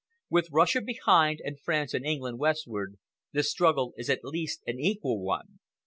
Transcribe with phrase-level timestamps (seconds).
[0.31, 2.97] With Russia behind and France and England westward,
[3.33, 5.59] the struggle is at least an equal one.